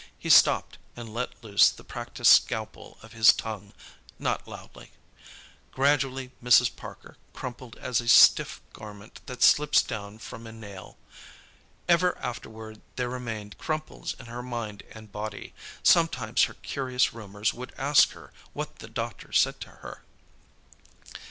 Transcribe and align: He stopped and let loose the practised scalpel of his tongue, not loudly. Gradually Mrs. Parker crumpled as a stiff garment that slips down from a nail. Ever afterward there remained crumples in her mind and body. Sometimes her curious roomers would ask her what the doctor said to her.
He 0.17 0.31
stopped 0.31 0.79
and 0.95 1.13
let 1.13 1.43
loose 1.43 1.69
the 1.69 1.83
practised 1.83 2.31
scalpel 2.31 2.97
of 3.03 3.13
his 3.13 3.31
tongue, 3.31 3.71
not 4.17 4.47
loudly. 4.47 4.93
Gradually 5.73 6.31
Mrs. 6.43 6.75
Parker 6.75 7.17
crumpled 7.33 7.75
as 7.75 8.01
a 8.01 8.07
stiff 8.07 8.61
garment 8.73 9.21
that 9.27 9.43
slips 9.43 9.83
down 9.83 10.17
from 10.17 10.47
a 10.47 10.51
nail. 10.51 10.97
Ever 11.87 12.17
afterward 12.17 12.81
there 12.95 13.09
remained 13.09 13.59
crumples 13.59 14.15
in 14.19 14.25
her 14.25 14.41
mind 14.41 14.81
and 14.91 15.11
body. 15.11 15.53
Sometimes 15.83 16.45
her 16.45 16.55
curious 16.55 17.13
roomers 17.13 17.53
would 17.53 17.71
ask 17.77 18.09
her 18.13 18.33
what 18.53 18.77
the 18.77 18.89
doctor 18.89 19.31
said 19.31 19.59
to 19.61 19.69
her. 19.69 20.01